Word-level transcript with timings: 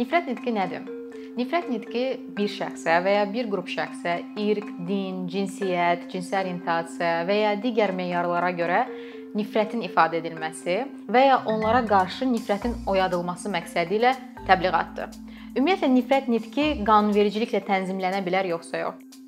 Nifrət 0.00 0.30
nitqi 0.30 0.52
nədir? 0.56 0.84
Nifrət 1.36 1.66
nitqi 1.68 2.02
bir 2.32 2.48
şəxsə 2.48 2.94
və 3.04 3.12
ya 3.18 3.24
bir 3.28 3.50
qrup 3.52 3.66
şəxsə 3.68 4.14
irq, 4.40 4.70
din, 4.88 5.26
cinsiyyət, 5.28 6.06
cinsi 6.08 6.38
orientasiya 6.38 7.26
və 7.28 7.36
ya 7.36 7.50
digər 7.60 7.92
meyarlara 7.98 8.48
görə 8.56 8.78
nifrətin 9.36 9.84
ifadə 9.84 10.22
edilməsi 10.22 10.78
və 11.12 11.26
ya 11.26 11.36
onlara 11.52 11.84
qarşı 11.92 12.30
nifrətin 12.32 12.78
oyadılması 12.88 13.52
məqsədi 13.52 13.98
ilə 14.00 14.14
təbliğatdır. 14.48 15.20
Ümumiyyətlə 15.58 15.92
nifrət 15.98 16.32
nitqi 16.32 16.70
qanunvericiliklə 16.88 17.60
tənzimlənə 17.68 18.24
bilər 18.24 18.48
yoxsa 18.54 18.86
yox? 18.86 19.19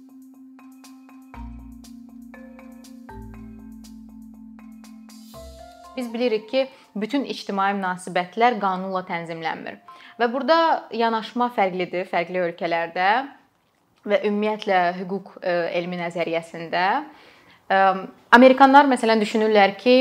Biz 5.97 6.15
bilirik 6.15 6.49
ki, 6.51 6.67
bütün 6.97 7.25
ictimai 7.29 7.73
münasibətlər 7.77 8.59
qanunla 8.61 9.05
tənzimlənmir. 9.09 9.79
Və 10.21 10.29
burada 10.33 10.57
yanaşma 10.97 11.51
fərqlidir 11.57 12.09
fərqli 12.09 12.41
ölkələrdə 12.47 13.09
və 14.09 14.23
ümumiyyətlə 14.29 14.81
hüquq 15.01 15.37
e, 15.43 15.55
elmi 15.79 16.01
nəzəriyyəsində. 16.01 16.85
E, 17.71 17.81
Amerikanlar 18.33 18.89
məsələn 18.91 19.21
düşünürlər 19.23 19.77
ki, 19.81 19.97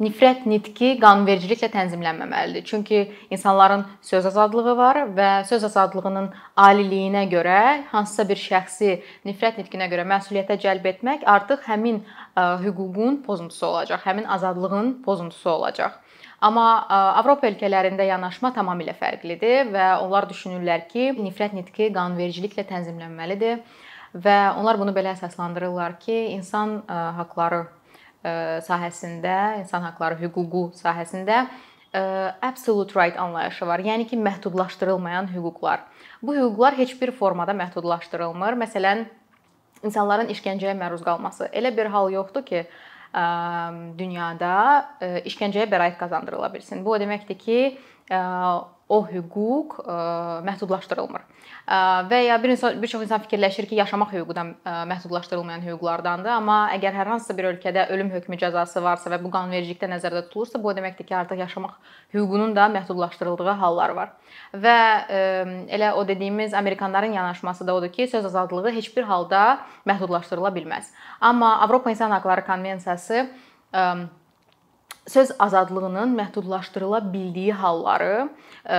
nifrət 0.00 0.46
nitqi 0.48 0.94
qanunvericiliklə 1.00 1.68
tənzimlənməməlidir. 1.74 2.64
Çünki 2.64 3.02
insanların 3.30 3.84
söz 4.02 4.26
azadlığı 4.30 4.76
var 4.76 5.02
və 5.16 5.30
söz 5.48 5.66
azadlığının 5.68 6.30
aliliyinə 6.56 7.26
görə 7.32 7.60
hansısa 7.92 8.24
bir 8.28 8.40
şəxsi 8.40 8.94
nifrət 9.28 9.60
nitqinə 9.60 9.90
görə 9.92 10.06
məsuliyyətə 10.08 10.56
cəlb 10.64 10.88
etmək 10.94 11.26
artıq 11.28 11.68
həmin 11.68 12.00
hüququn 12.64 13.20
pozuntusu 13.26 13.66
olacaq, 13.66 14.00
həmin 14.04 14.24
azadlığın 14.24 15.02
pozuntusu 15.04 15.50
olacaq. 15.50 15.98
Amma 16.40 16.86
Avropa 17.20 17.44
ölkələrində 17.50 18.06
yanaşma 18.08 18.48
tamamilə 18.56 18.94
fərqlidir 18.96 19.68
və 19.74 19.88
onlar 20.00 20.24
düşünürlər 20.30 20.86
ki, 20.88 21.10
nifrət 21.20 21.52
nitqi 21.52 21.90
qanunvericiliklə 21.92 22.64
tənzimlənməlidir 22.70 23.60
və 24.14 24.38
onlar 24.56 24.80
bunu 24.80 24.94
belə 24.96 25.12
əsaslandırırlar 25.12 25.98
ki, 26.00 26.16
insan 26.38 26.80
haqqları 26.88 27.66
sahəsində, 28.64 29.60
insan 29.60 29.84
haqqları 29.90 30.16
hüququ 30.22 30.70
sahəsində 30.80 31.44
absolute 32.40 32.96
right 32.96 33.20
anlayışı 33.20 33.66
var. 33.66 33.84
Yəni 33.84 34.08
ki, 34.08 34.16
məhdudlaşdırılmayan 34.16 35.28
hüquqlar. 35.34 35.84
Bu 36.22 36.34
hüquqlar 36.36 36.76
heç 36.78 36.96
bir 37.00 37.12
formada 37.12 37.52
məhdudlaşdırılmır. 37.52 38.56
Məsələn, 38.64 39.04
insanların 39.86 40.30
işgəncəyə 40.34 40.74
məruz 40.78 41.04
qalması. 41.06 41.48
Elə 41.56 41.72
bir 41.76 41.90
hal 41.92 42.10
yoxdur 42.12 42.44
ki, 42.46 42.64
dünyada 44.00 44.52
işgəncəyə 45.26 45.66
bəraət 45.70 45.96
qazandırıla 45.98 46.52
bilsin. 46.54 46.84
Bu 46.84 46.94
o 46.94 47.00
deməkdir 47.02 47.38
ki, 47.38 47.60
o 48.90 49.04
hüquq 49.06 49.76
məhdudlaşdırılmır 50.46 51.22
və 52.10 52.18
ya 52.24 52.42
bir 52.42 52.50
insan 52.50 52.82
bir 52.82 52.88
çox 52.90 53.02
insan 53.04 53.20
fikirləşir 53.22 53.68
ki, 53.70 53.76
yaşamaq 53.78 54.10
hüququ 54.12 54.34
da 54.34 54.44
məhdudlaşdırılmayan 54.90 55.62
hüquqlardandır, 55.62 56.32
amma 56.34 56.56
əgər 56.74 56.96
hər 56.98 57.10
hansısa 57.12 57.36
bir 57.38 57.46
ölkədə 57.52 57.86
ölüm 57.94 58.10
hökmü 58.10 58.38
cəzası 58.40 58.82
varsa 58.82 59.12
və 59.12 59.20
bu 59.22 59.30
qanunvericilikdə 59.30 59.86
nəzərdə 59.92 60.24
tutulursa, 60.26 60.58
bu 60.62 60.72
o 60.72 60.74
deməkdir 60.74 61.06
ki, 61.06 61.14
artıq 61.16 61.38
yaşamaq 61.44 61.76
hüququnun 62.14 62.56
da 62.56 62.66
məhdudlaşdırıldığı 62.74 63.54
hallar 63.62 63.94
var. 63.94 64.14
Və 64.54 64.78
elə 65.70 65.92
o 65.92 66.06
dediyimiz 66.08 66.54
Amerikanların 66.54 67.12
yanaşması 67.12 67.66
da 67.66 67.74
odur 67.74 67.92
ki, 67.92 68.08
söz 68.08 68.26
azadlığı 68.26 68.74
heç 68.74 68.96
bir 68.96 69.06
halda 69.06 69.60
məhdudlaşdırıla 69.86 70.50
bilməz. 70.56 70.90
Amma 71.20 71.60
Avropa 71.60 71.90
İnsan 71.90 72.10
Hüquqları 72.10 72.46
Konvensiyası 72.46 73.30
söz 75.08 75.30
azadlığının 75.38 76.18
məhdudlaşdırıla 76.18 77.12
bildiyi 77.12 77.52
halları 77.52 78.28
e, 78.66 78.78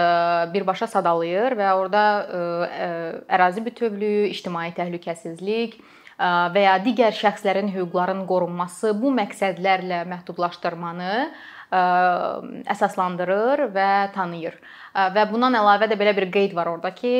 birbaşa 0.53 0.87
sadalayır 0.87 1.55
və 1.57 1.73
orada 1.73 2.03
e, 2.21 2.37
e, 2.83 2.89
ərazi 3.35 3.65
bütövlüyü, 3.65 4.27
ictimai 4.29 4.71
təhlükəsizlik 4.77 5.79
və 6.21 6.61
ya 6.61 6.75
digər 6.85 7.15
şəxslərin 7.17 7.71
hüquqlarının 7.73 8.27
qorunması 8.29 8.91
bu 9.01 9.09
məqsədlərlə 9.17 10.03
məhdudlaşdırmanı 10.05 11.15
əsaslandırır 12.69 13.63
və 13.73 13.87
tanıyır. 14.13 14.59
Və 15.15 15.23
bundan 15.31 15.57
əlavə 15.57 15.87
də 15.89 15.97
belə 15.97 16.13
bir 16.13 16.27
qeyd 16.29 16.53
var 16.53 16.69
orada 16.69 16.91
ki, 16.93 17.13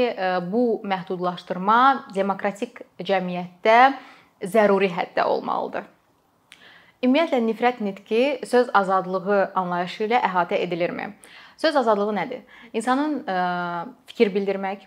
bu 0.52 0.84
məhdudlaşdırma 0.86 1.80
demokratik 2.14 2.84
cəmiyyətdə 3.02 3.80
zəruri 4.54 4.92
həddə 4.94 5.25
olmalıdır. 5.25 5.90
Ümumiyyətlə 7.01 7.39
nifrət 7.41 7.79
nitqi 7.81 8.45
söz 8.45 8.67
azadlığı 8.78 9.38
anlayışı 9.57 10.03
ilə 10.06 10.19
əhatə 10.22 10.59
edilirmi? 10.62 11.07
Söz 11.57 11.75
azadlığı 11.79 12.13
nədir? 12.13 12.41
İnsanın 12.78 13.16
e, 13.25 13.38
fikir 14.12 14.29
bildirmək, 14.35 14.84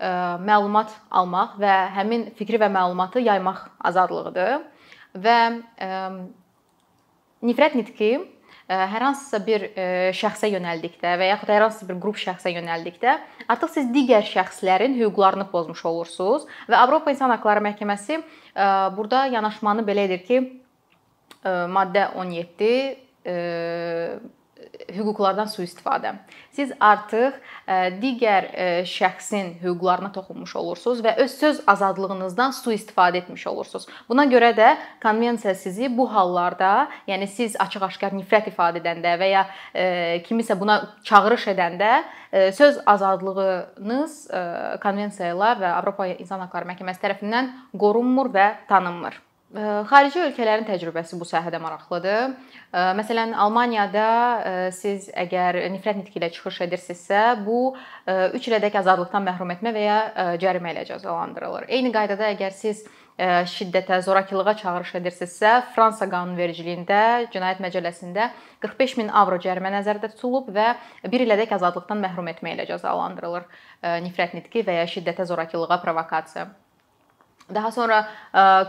e, 0.00 0.12
məlumat 0.48 0.94
almaq 1.10 1.58
və 1.60 1.74
həmin 1.92 2.30
fikri 2.38 2.56
və 2.62 2.70
məlumatı 2.72 3.20
yaymaq 3.20 3.66
azadlığıdır. 3.90 4.64
Və 5.20 5.36
e, 5.84 5.88
nifrət 7.44 7.76
nitqi 7.76 8.12
hər 8.68 9.00
hansısa 9.00 9.38
bir 9.44 9.62
şəxsə 10.16 10.48
yönəldikdə 10.52 11.14
və 11.20 11.28
yaxud 11.30 11.52
hər 11.52 11.62
hansısa 11.64 11.86
bir 11.88 11.96
qrup 12.02 12.18
şəxsə 12.20 12.50
yönəldikdə 12.52 13.14
artıq 13.48 13.70
siz 13.72 13.86
digər 13.94 14.26
şəxslərin 14.28 14.96
hüquqlarını 14.98 15.46
pozmuş 15.48 15.86
olursunuz 15.88 16.44
və 16.68 16.76
Avropa 16.76 17.14
İnsan 17.14 17.32
Hüquqları 17.32 17.64
Məhkəməsi 17.64 18.20
burada 18.96 19.24
yanaşmanı 19.32 19.86
belə 19.88 20.04
edir 20.10 20.20
ki, 20.26 20.42
maddə 21.44 22.08
17 22.16 22.74
hüquqlardan 24.92 25.48
sui-istifadə. 25.48 26.14
Siz 26.54 26.72
artıq 26.80 27.36
digər 28.02 28.48
şəxsin 28.88 29.52
hüquqlarına 29.62 30.10
toxunmuş 30.12 30.54
olursunuz 30.60 31.00
və 31.04 31.14
öz 31.24 31.30
söz 31.30 31.60
azadlığınızdan 31.66 32.52
sui-istifadə 32.56 33.22
etmiş 33.22 33.46
olursunuz. 33.50 33.86
Buna 34.08 34.24
görə 34.30 34.50
də 34.56 34.70
konvensiya 35.02 35.54
sizi 35.54 35.90
bu 35.98 36.08
hallarda, 36.12 36.88
yəni 37.08 37.28
siz 37.30 37.56
açıq-aşkar 37.60 38.16
nifrət 38.16 38.50
ifadə 38.52 38.82
edəndə 38.82 39.14
və 39.20 39.30
ya 39.30 39.46
kimisə 40.26 40.58
buna 40.60 40.80
çağırış 41.04 41.48
edəndə 41.54 41.92
söz 42.56 42.82
azadlığınız 42.86 44.18
konvensiya 44.82 45.32
ilə 45.36 45.54
və 45.62 45.72
Avropa 45.78 46.10
İnsan 46.16 46.44
Hüquqları 46.44 46.72
Məhkəməsi 46.74 47.04
tərəfindən 47.06 47.54
qorunmur 47.78 48.34
və 48.34 48.50
tanınmır. 48.68 49.27
Xarici 49.48 50.20
ölkələrin 50.20 50.66
təcrübəsi 50.68 51.16
bu 51.16 51.24
sahədə 51.24 51.56
maraqlıdır. 51.62 52.34
Məsələn, 52.98 53.30
Almaniyada 53.32 54.08
siz 54.76 55.06
əgər 55.16 55.56
nifrət 55.72 56.02
nitqi 56.02 56.20
ilə 56.20 56.28
çıxış 56.34 56.58
edirsinizsə, 56.66 57.22
bu 57.46 57.72
3 58.04 58.50
ilədək 58.50 58.76
azadlıqdan 58.82 59.24
məhrum 59.24 59.54
etmə 59.56 59.72
və 59.72 59.86
ya 59.86 59.98
cərimə 60.42 60.74
ilə 60.74 60.84
cəzalandırılır. 60.90 61.64
Eyni 61.72 61.94
qaydada 61.96 62.28
əgər 62.34 62.52
siz 62.52 62.84
şiddətə, 63.54 64.02
zorakılığa 64.04 64.54
çağırış 64.60 64.94
edirsinizsə, 65.00 65.54
Fransa 65.72 66.06
qanunvericiliyində 66.12 67.32
Cinayət 67.32 67.64
Məcəlləsində 67.64 68.28
45 68.60 69.00
min 69.00 69.08
avro 69.08 69.40
cərimə 69.40 69.72
nəzərdə 69.78 70.12
tutulub 70.12 70.52
və 70.52 70.74
1 71.08 71.24
ilədək 71.24 71.56
azadlıqdan 71.56 72.04
məhrum 72.04 72.28
etmə 72.36 72.52
ilə 72.52 72.68
cəzalandırılır 72.68 73.48
nifrət 74.04 74.36
nitqi 74.36 74.68
və 74.68 74.82
ya 74.82 74.88
şiddətə, 74.92 75.24
zorakılığa 75.32 75.80
provokasiya. 75.82 76.50
Daha 77.54 77.70
sonra 77.72 78.02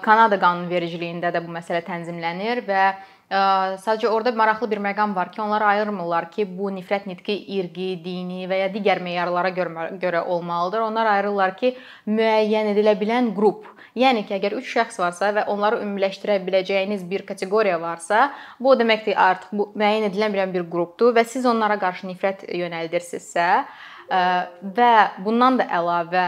Kanada 0.04 0.40
qanunvericiliyində 0.40 1.34
də 1.36 1.42
bu 1.46 1.52
məsələ 1.52 1.82
tənzimlənir 1.88 2.64
və 2.68 2.84
sadəcə 3.30 4.10
orada 4.10 4.32
maraqlı 4.34 4.70
bir 4.72 4.80
məqam 4.82 5.16
var 5.16 5.32
ki, 5.32 5.42
onlar 5.42 5.62
ayırmırlar 5.62 6.30
ki, 6.32 6.48
bu 6.58 6.72
nifrət 6.74 7.06
nitqi 7.06 7.36
irqi, 7.60 7.90
dini 8.04 8.48
və 8.50 8.64
ya 8.64 8.70
digər 8.74 9.04
meyarlara 9.06 9.52
görə 9.54 10.24
olmalıdır. 10.24 10.86
Onlar 10.88 11.12
ayırırlar 11.18 11.58
ki, 11.58 11.76
müəyyən 12.08 12.72
edilə 12.74 12.96
bilən 13.02 13.34
qrup 13.36 13.68
Yəni 13.98 14.22
ki, 14.28 14.36
əgər 14.38 14.54
3 14.60 14.68
şəxs 14.70 15.00
varsa 15.02 15.32
və 15.34 15.46
onları 15.50 15.80
ümumiləşdirə 15.82 16.38
biləcəyiniz 16.46 17.02
bir 17.10 17.26
kateqoriya 17.28 17.80
varsa, 17.82 18.30
bu 18.60 18.72
o 18.74 18.76
deməkdir 18.80 19.18
artıq 19.18 19.52
bu 19.52 19.66
müəyyən 19.74 20.06
edilən 20.12 20.54
bir 20.54 20.68
qrupdur 20.70 21.16
və 21.18 21.26
siz 21.26 21.48
onlara 21.50 21.80
qarşı 21.82 22.08
nifrət 22.08 22.46
yönəldirsinizsə, 22.54 23.48
və 24.10 24.94
bundan 25.22 25.60
da 25.60 25.68
əlavə 25.80 26.26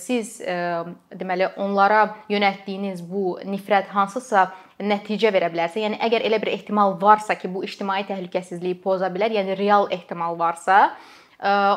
siz 0.00 0.38
deməli 0.40 1.50
onlara 1.60 2.14
yönəltdiyiniz 2.32 3.02
bu 3.04 3.36
nifrət 3.44 3.92
hansısa 3.92 4.48
nəticə 4.78 5.32
verə 5.34 5.50
bilərsə, 5.52 5.82
yəni 5.82 5.98
əgər 6.06 6.24
elə 6.24 6.38
bir 6.40 6.52
ehtimal 6.54 6.94
varsa 7.00 7.34
ki, 7.34 7.50
bu 7.52 7.64
ictimai 7.66 8.04
təhlükəsizliyi 8.08 8.78
poza 8.80 9.10
bilər, 9.12 9.34
yəni 9.34 9.56
real 9.58 9.88
ehtimal 9.92 10.38
varsa, 10.38 10.94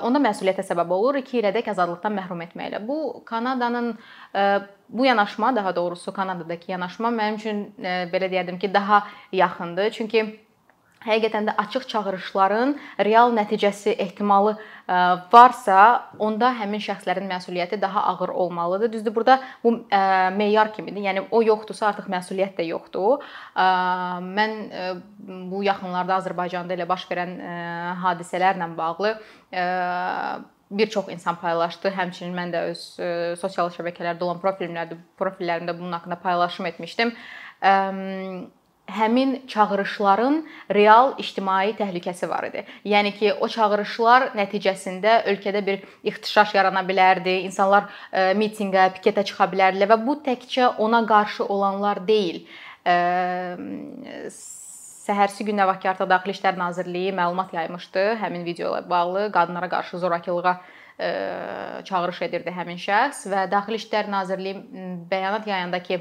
onda 0.05 0.21
məsuliyyətə 0.21 0.63
səbəb 0.65 0.93
olur 0.93 1.19
2 1.19 1.41
ilədək 1.41 1.67
azadlıqdan 1.73 2.15
məhrum 2.15 2.39
etməklə. 2.45 2.79
Bu 2.87 3.23
Kanadanın 3.25 3.97
bu 4.89 5.05
yanaşma, 5.05 5.55
daha 5.55 5.75
doğrusu 5.75 6.13
Kanadadakı 6.13 6.71
yanaşma 6.71 7.09
mənim 7.09 7.35
üçün 7.41 7.65
belə 8.13 8.29
deyərdim 8.31 8.59
ki, 8.59 8.73
daha 8.73 9.03
yaxındır. 9.33 9.91
Çünki 9.91 10.39
həqiqətən 11.05 11.49
də 11.49 11.55
açıq 11.63 11.87
çağırışların 11.89 12.75
real 13.05 13.33
nəticəsi 13.33 13.95
ehtimalı 14.05 14.53
e, 14.57 14.93
varsa, 15.33 15.79
onda 16.19 16.51
həmin 16.59 16.83
şəxslərin 16.83 17.27
məsuliyyəti 17.31 17.81
daha 17.81 18.03
ağır 18.13 18.29
olmalıdır. 18.29 18.93
Düzdür, 18.93 19.15
burada 19.15 19.39
bu 19.63 19.73
e, 19.91 20.29
meyar 20.37 20.73
kimidir. 20.73 21.01
Yəni 21.01 21.25
o 21.31 21.41
yoxdursa, 21.43 21.87
artıq 21.91 22.09
məsuliyyət 22.11 22.55
də 22.59 22.67
yoxdur. 22.69 23.25
E, 23.55 23.67
mən 24.37 24.57
bu 25.51 25.63
yaxınlarda 25.65 26.21
Azərbaycanda 26.21 26.77
elə 26.77 26.87
baş 26.89 27.07
verən 27.11 27.37
hadisələrlə 28.03 28.71
bağlı 28.77 29.15
bir 30.71 30.87
çox 30.89 31.09
insan 31.11 31.35
paylaşdı. 31.41 31.91
Həmçinin 31.91 32.35
mən 32.35 32.53
də 32.53 32.63
öz 32.71 32.81
sosial 33.41 33.71
şəbəkələrdə 33.73 34.23
olan 34.23 34.39
profilimlərdə 34.43 34.97
profillərimdə 35.19 35.75
bunun 35.77 35.97
haqqında 35.97 36.19
paylaşım 36.23 36.65
etmişdim. 36.71 37.13
Həmin 38.91 39.35
çağırışların 39.47 40.37
real 40.73 41.13
ictimai 41.21 41.75
təhlükəsi 41.79 42.29
var 42.29 42.49
idi. 42.49 42.65
Yəni 42.85 43.13
ki, 43.17 43.33
o 43.39 43.47
çağırışlar 43.47 44.31
nəticəsində 44.37 45.21
ölkədə 45.31 45.65
bir 45.65 45.85
ixtişaş 46.11 46.55
yarana 46.57 46.83
bilərdi. 46.87 47.37
İnsanlar 47.47 47.87
ə, 48.11 48.31
mitinqə, 48.39 48.89
piketə 48.97 49.23
çıxa 49.27 49.47
bilərdilər 49.53 49.93
və 49.93 49.99
bu 50.05 50.17
təkcə 50.25 50.73
ona 50.77 51.05
qarşı 51.07 51.47
olanlar 51.47 52.03
deyil. 52.07 52.43
Ə, 52.85 52.97
Səhərsi 55.01 55.45
gün 55.47 55.57
Navakarta 55.57 56.05
Daxili 56.09 56.35
İşlər 56.35 56.59
Nazirliyi 56.59 57.11
məlumat 57.17 57.55
yaymışdı 57.55 58.03
həmin 58.21 58.45
video 58.45 58.69
ilə 58.69 58.83
bağlı 58.89 59.23
qadınlara 59.33 59.69
qarşı 59.69 59.97
zorakılığa 59.97 60.53
e, 61.01 61.09
çağırış 61.89 62.21
edirdi 62.27 62.53
həmin 62.53 62.77
şəxs 62.81 63.23
və 63.31 63.47
Daxili 63.51 63.79
İşlər 63.81 64.11
Nazirliyi 64.13 64.61
bəyanat 65.11 65.49
yayanda 65.49 65.81
ki, 65.83 65.97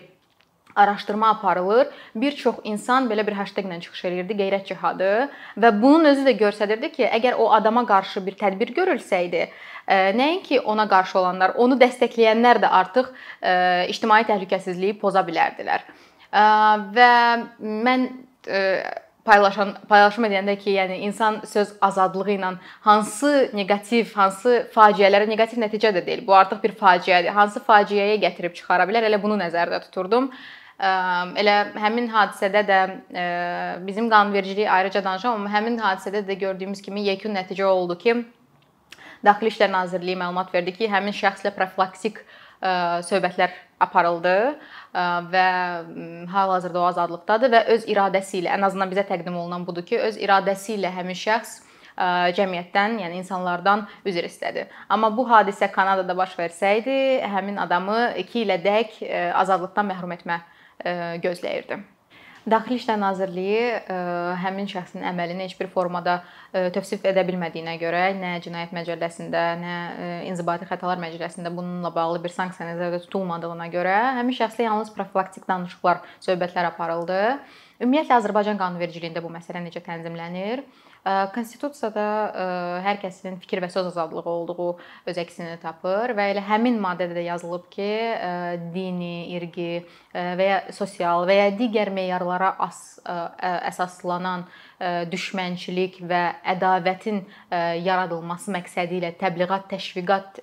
araşdırma 0.77 1.29
aparılır. 1.29 1.89
Bir 2.15 2.37
çox 2.37 2.63
insan 2.65 3.09
belə 3.11 3.27
bir 3.27 3.33
hashtag 3.39 3.67
ilə 3.67 3.81
çıxış 3.81 4.05
edirdi, 4.11 4.37
qeyrət 4.43 4.71
cihadı 4.73 5.11
və 5.59 5.73
bunun 5.83 6.11
özü 6.13 6.27
də 6.29 6.37
göstərirdi 6.41 6.93
ki, 6.93 7.05
əgər 7.09 7.39
o 7.39 7.51
adama 7.53 7.87
qarşı 7.87 8.25
bir 8.27 8.39
tədbir 8.41 8.75
görülsəydi, 8.77 9.49
e, 9.89 10.01
nəinki 10.21 10.61
ona 10.61 10.89
qarşı 10.89 11.19
olanlar, 11.19 11.55
onu 11.57 11.79
dəstəkləyənlər 11.81 12.63
də 12.65 12.73
artıq 12.81 13.13
e, 13.43 13.53
ictimai 13.95 14.23
təhlükəsizliyi 14.29 14.99
poza 15.01 15.25
bilərdilər. 15.27 15.87
Və 16.31 17.13
mən 17.61 18.05
paylaşan 19.25 19.75
paylaşım 19.89 20.27
edəndə 20.29 20.57
ki, 20.59 20.73
yəni 20.79 21.01
insan 21.07 21.41
söz 21.49 21.75
azadlığı 21.85 22.37
ilə 22.37 22.53
hansı 22.87 23.51
neqativ, 23.57 24.15
hansı 24.17 24.55
faciələrə 24.75 25.29
neqativ 25.29 25.61
nəticə 25.63 25.93
də 25.97 26.05
deyil. 26.07 26.25
Bu 26.27 26.35
artıq 26.37 26.63
bir 26.63 26.77
faciədir. 26.81 27.35
Hansı 27.37 27.63
faciəyə 27.67 28.17
gətirib 28.25 28.57
çıxara 28.57 28.89
bilər? 28.89 29.07
Elə 29.11 29.21
bunu 29.23 29.39
nəzərdə 29.41 29.83
tuturdum. 29.87 30.31
Elə 30.81 31.55
həmin 31.77 32.07
hadisədə 32.09 32.61
də 32.65 32.81
bizim 33.85 34.09
qanunvericiliyi 34.09 34.71
ayrıca 34.71 35.05
danışam, 35.05 35.37
amma 35.37 35.51
həmin 35.53 35.77
hadisədə 35.77 36.23
də 36.25 36.39
gördüyümüz 36.41 36.81
kimi 36.83 37.05
yekun 37.05 37.35
nəticə 37.37 37.65
oldu 37.69 37.99
ki, 38.01 38.15
Daxili 39.21 39.51
İşlər 39.53 39.69
Nazirliyi 39.73 40.17
məlumat 40.17 40.55
verdi 40.55 40.73
ki, 40.73 40.87
həmin 40.89 41.13
şəxslə 41.13 41.53
profilaktik 41.53 42.23
söhbətlər 43.05 43.53
aparıldı 43.81 44.37
və 45.33 45.49
hal-hazırda 46.33 46.81
o 46.81 46.87
azadlıqdadır 46.89 47.53
və 47.53 47.61
öz 47.75 47.85
iradəsi 47.93 48.39
ilə, 48.41 48.55
ən 48.57 48.65
azından 48.65 48.89
bizə 48.89 49.05
təqdim 49.09 49.37
olunan 49.37 49.67
budur 49.69 49.85
ki, 49.85 49.99
öz 50.07 50.17
iradəsi 50.17 50.79
ilə 50.79 50.93
həmin 50.95 51.19
şəxs 51.21 51.59
cəmiyyətdən, 52.39 52.97
yəni 53.03 53.21
insanlardan 53.21 53.85
üzr 54.09 54.25
istədi. 54.25 54.65
Amma 54.89 55.13
bu 55.13 55.27
hadisə 55.29 55.69
Kanadada 55.73 56.17
baş 56.17 56.39
versəydi, 56.39 57.21
həmin 57.21 57.61
adamı 57.61 58.15
2 58.25 58.45
ilədək 58.47 58.97
azadlıqdan 59.37 59.93
məhrum 59.93 60.17
etmə 60.17 60.41
gözləyirdi. 61.25 61.83
Daxili 62.49 62.79
İşlər 62.81 62.97
Nazirliyi 62.97 63.65
e, 63.77 63.97
həmin 64.41 64.69
şəxsin 64.71 65.03
əməlini 65.11 65.45
heç 65.45 65.59
bir 65.59 65.69
formada 65.69 66.23
e, 66.57 66.71
tövsif 66.73 67.03
edə 67.05 67.21
bilmədiyinə 67.29 67.75
görə 67.83 68.07
nə 68.17 68.31
Cinayət 68.41 68.73
Məcəlləsində, 68.73 69.43
nə 69.61 69.75
e, 69.77 70.07
İnzibati 70.31 70.65
Xətalar 70.71 71.03
Məcəlləsində 71.03 71.53
bununla 71.53 71.93
bağlı 71.93 72.23
bir 72.25 72.33
sanksiya 72.33 72.71
nəzərdə 72.71 73.03
tutulmadığına 73.05 73.69
görə 73.75 73.97
həmin 74.23 74.39
şəxslə 74.41 74.71
yalnız 74.71 74.95
profilaktik 74.97 75.45
danışıqlar, 75.51 76.01
söhbətlər 76.25 76.71
aparıldı. 76.73 77.21
Ümumiyyətlə 77.85 78.23
Azərbaycan 78.23 78.59
qanunvericiliyində 78.61 79.21
bu 79.21 79.29
məsələ 79.37 79.61
necə 79.67 79.85
tənzimlənir? 79.85 80.65
Konstitusiyada 81.35 82.03
hər 82.85 82.99
kəsin 83.01 83.39
fikir 83.41 83.63
və 83.65 83.71
söz 83.73 83.87
azadlığı 83.89 84.21
olduğu 84.29 84.67
öz 85.09 85.21
əksini 85.23 85.55
tapır 85.63 86.13
və 86.19 86.27
elə 86.35 86.43
həmin 86.45 86.77
maddədə 86.83 87.17
də 87.17 87.25
yazılıb 87.25 87.71
ki, 87.73 87.89
dini, 88.75 89.31
irqi 89.33 89.87
və 90.13 90.49
ya 90.51 90.59
sosial 90.77 91.25
və 91.25 91.39
ya 91.39 91.49
digər 91.57 91.89
meyarlara 91.97 92.53
as, 92.61 93.01
əsaslanan 93.71 94.45
düşmənçilik 95.09 96.03
və 96.05 96.23
ədavətin 96.53 97.25
yaradılması 97.89 98.53
məqsədi 98.53 99.01
ilə 99.01 99.15
təbliğat, 99.21 99.71
təşviqat 99.73 100.43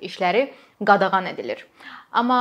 işləri 0.00 0.48
qadağan 0.80 1.28
edilir. 1.34 1.66
Amma 2.12 2.40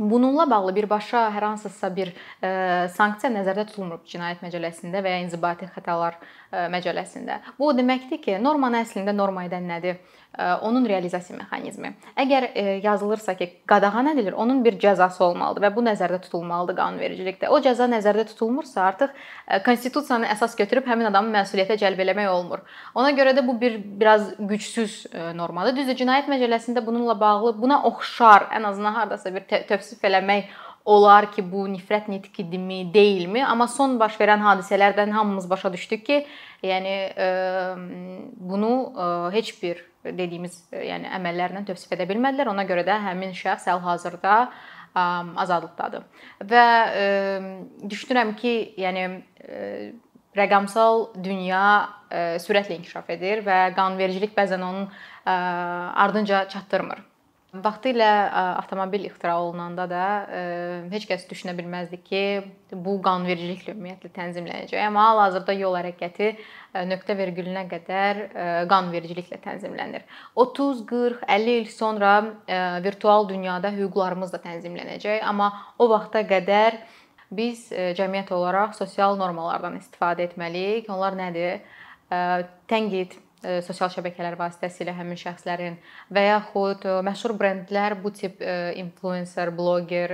Bununla 0.00 0.46
bağlı 0.50 0.74
birbaşa 0.76 1.26
hər 1.34 1.44
hansısa 1.44 1.90
bir 1.96 2.08
e, 2.40 2.50
sanksiya 2.88 3.28
nəzərdə 3.34 3.66
tutulmur 3.68 3.98
Cinayət 4.08 4.40
Məcəlləsində 4.40 5.02
və 5.04 5.12
ya 5.12 5.18
İnzibati 5.26 5.68
Xətalar 5.74 6.16
e, 6.16 6.62
Məcəlləsində. 6.72 7.36
Bu 7.58 7.68
o 7.68 7.74
deməkdir 7.76 8.22
ki, 8.24 8.38
normanın 8.40 8.80
əslində 8.80 9.12
norma 9.12 9.44
edən 9.44 9.68
nədir? 9.68 10.00
Onun 10.38 10.84
realizasiya 10.88 11.38
mexanizmi. 11.38 11.90
Əgər 12.16 12.46
yazılırsa 12.84 13.34
ki, 13.34 13.48
qadağan 13.66 14.12
edilir, 14.12 14.32
onun 14.32 14.64
bir 14.64 14.78
cəzası 14.78 15.24
olmalıdır 15.26 15.64
və 15.66 15.70
bu 15.74 15.82
nəzərdə 15.84 16.20
tutulmalıdır 16.22 16.76
qanunvericilikdə. 16.78 17.50
O 17.50 17.58
cəza 17.60 17.88
nəzərdə 17.90 18.24
tutulmursa, 18.30 18.84
artıq 18.86 19.10
konstitusiyanı 19.66 20.30
əsas 20.30 20.54
götürüb 20.56 20.86
həmin 20.86 21.10
adamı 21.10 21.34
məsuliyyətə 21.34 21.76
cəlb 21.82 22.00
eləmək 22.06 22.30
olmur. 22.30 22.62
Ona 22.94 23.10
görə 23.18 23.34
də 23.36 23.46
bu 23.46 23.58
bir 23.60 23.80
biraz 24.00 24.30
gücsüz 24.38 25.06
normadır. 25.34 25.76
Düzdür, 25.76 25.98
Cinayət 25.98 26.30
Məcəlləsində 26.30 26.86
bununla 26.86 27.18
bağlı 27.20 27.56
buna 27.60 27.82
oxşar, 27.90 28.48
ən 28.54 28.70
azından 28.70 28.94
hardasa 29.02 29.34
bir 29.34 29.48
tövsif 29.68 30.04
eləmək 30.04 30.46
olar 30.84 31.30
ki, 31.32 31.44
bu 31.52 31.66
nifrət 31.68 32.08
nitqidimi, 32.08 32.94
deyilmi? 32.94 33.44
Amma 33.44 33.68
son 33.68 33.98
baş 34.00 34.16
verən 34.20 34.42
hadisələrdən 34.44 35.12
hamımız 35.14 35.50
başa 35.50 35.72
düşdük 35.72 36.06
ki, 36.06 36.18
yəni 36.62 36.96
bunu 38.40 38.72
heç 39.32 39.54
bir 39.62 39.84
dediyimiz, 40.04 40.62
e, 40.72 40.84
yəni 40.88 41.10
əməllərlə 41.18 41.64
tövsif 41.68 41.92
edə 41.96 42.06
bilmədilər. 42.08 42.50
Ona 42.52 42.64
görə 42.68 42.84
də 42.88 42.96
həmin 43.04 43.34
şəxs 43.36 43.68
hal-hazırda 43.70 44.36
azadlıqdadır. 44.94 46.06
Və 46.50 46.64
düşünürəm 47.92 48.34
ki, 48.40 48.54
yəni 48.80 49.04
rəqəmsal 50.36 51.04
dünya 51.22 51.62
sürətlə 52.42 52.80
inkişaf 52.80 53.12
edir 53.14 53.44
və 53.46 53.60
qanunvericilik 53.76 54.34
bəzən 54.34 54.64
onun 54.66 54.88
ardınca 55.26 56.48
çatdırmır. 56.48 57.09
Vaxtilə 57.50 58.06
avtomobil 58.60 59.08
ixtira 59.08 59.32
olunanda 59.42 59.88
da 59.90 60.02
heç 60.92 61.06
kəs 61.10 61.24
düşünə 61.26 61.50
bilməzdi 61.58 61.98
ki, 62.06 62.20
bu 62.70 62.92
qanunvericiliklə 63.02 63.72
ümumiyyətlə 63.74 64.10
tənzimlənəcək. 64.14 64.78
Amma 64.86 65.08
hal-hazırda 65.08 65.56
yol 65.58 65.74
hərəkəti 65.74 66.28
nöqtə 66.92 67.16
vergülünə 67.18 67.64
qədər 67.72 68.20
qanunvericiliklə 68.70 69.40
tənzimlənir. 69.42 70.04
30, 70.38 70.84
40, 70.92 71.24
50 71.26 71.56
il 71.56 71.66
sonra 71.74 72.12
virtual 72.86 73.26
dünyada 73.28 73.72
hüquqlarımız 73.74 74.30
da 74.30 74.38
tənzimlənəcək, 74.44 75.18
amma 75.26 75.50
o 75.78 75.88
vaxta 75.90 76.22
qədər 76.30 76.78
biz 77.34 77.66
cəmiyyət 77.98 78.30
olaraq 78.36 78.78
sosial 78.78 79.18
normalardan 79.18 79.74
istifadə 79.82 80.28
etməliyik. 80.28 80.86
Onlar 80.94 81.18
nədir? 81.18 81.58
Tənqid, 82.70 83.18
E, 83.18 83.29
sosial 83.64 83.88
şəbəkələr 83.94 84.36
vasitəsilə 84.36 84.92
həmin 84.96 85.16
şəxslərin 85.20 85.78
və 86.12 86.24
yaxud 86.26 86.84
e, 86.84 86.96
məşhur 87.06 87.32
brendlər 87.40 87.96
bu 88.02 88.12
tip 88.12 88.42
e, 88.44 88.56
influencer, 88.82 89.52
bloger, 89.56 90.12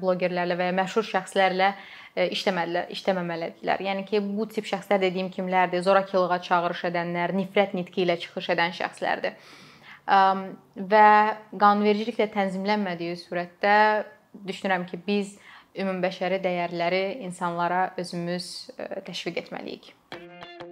blogerlərlə 0.00 0.56
və 0.58 0.70
ya 0.70 0.74
məşhur 0.80 1.06
şəxslərlə 1.06 1.70
işləməlidirlər, 2.16 2.90
işləməməlidirlər. 2.96 3.84
Yəni 3.86 4.06
ki, 4.08 4.22
bu 4.24 4.48
tip 4.50 4.66
şəxslər 4.66 5.02
dediyim 5.04 5.28
kimlərdir? 5.34 5.84
Zorakılığa 5.84 6.40
çağırış 6.48 6.86
edənlər, 6.90 7.34
nifrət 7.36 7.76
nitqi 7.76 8.06
ilə 8.06 8.16
çıxış 8.22 8.48
edən 8.56 8.72
şəxslərdir. 8.78 9.36
Və 10.06 11.08
qanunvericiliklə 11.60 12.30
tənzimlənmədiyi 12.32 13.18
surətdə 13.20 13.76
düşünürəm 14.48 14.88
ki, 14.88 15.02
biz 15.06 15.36
ümumbəşəri 15.76 16.40
dəyərləri 16.40 17.04
insanlara 17.28 17.90
özümüz 18.00 18.48
təşviq 19.04 19.44
etməliyik. 19.44 19.92